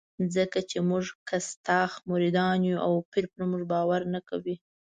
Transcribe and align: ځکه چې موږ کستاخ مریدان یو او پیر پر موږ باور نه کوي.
ځکه 0.35 0.59
چې 0.69 0.77
موږ 0.89 1.05
کستاخ 1.29 1.91
مریدان 2.11 2.59
یو 2.69 2.77
او 2.85 2.93
پیر 3.11 3.25
پر 3.33 3.41
موږ 3.51 3.63
باور 3.73 4.01
نه 4.13 4.19
کوي. 4.29 4.55